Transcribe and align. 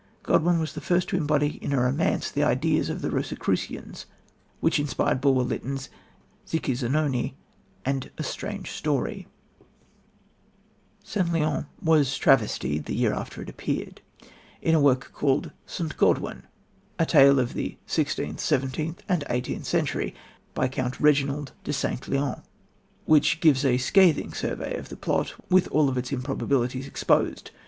Godwin 0.23 0.57
was 0.59 0.73
the 0.73 0.81
first 0.81 1.09
to 1.09 1.15
embody 1.15 1.63
in 1.63 1.73
a 1.73 1.79
romance 1.79 2.31
the 2.31 2.41
ideas 2.41 2.89
of 2.89 3.03
the 3.03 3.11
Rosicrucians 3.11 4.07
which 4.59 4.79
inspired 4.79 5.21
Bulwer 5.21 5.43
Lytton's 5.43 5.89
Zicci, 6.47 6.73
Zanoni 6.73 7.35
and 7.85 8.09
A 8.17 8.23
Strange 8.23 8.71
Story. 8.71 9.27
St. 11.03 11.31
Leon 11.31 11.67
was 11.83 12.17
travestied, 12.17 12.85
the 12.85 12.95
year 12.95 13.13
after 13.13 13.43
it 13.43 13.49
appeared, 13.51 14.01
in 14.59 14.73
a 14.73 14.81
work 14.81 15.11
called 15.13 15.51
St. 15.67 15.95
Godwin: 15.97 16.45
A 16.97 17.05
Tale 17.05 17.37
of 17.39 17.53
the 17.53 17.77
16th, 17.87 18.37
17th 18.37 19.01
and 19.07 19.23
18th 19.25 19.65
Century, 19.65 20.15
by 20.55 20.67
"Count 20.67 20.99
Reginald 20.99 21.51
de 21.63 21.71
St. 21.71 22.07
Leon," 22.07 22.41
which 23.05 23.39
gives 23.39 23.63
a 23.63 23.77
scathing 23.77 24.33
survey 24.33 24.75
of 24.75 24.89
the 24.89 24.97
plot, 24.97 25.35
with 25.51 25.67
all 25.67 25.95
its 25.95 26.11
improbabilities 26.11 26.87
exposed. 26.87 27.51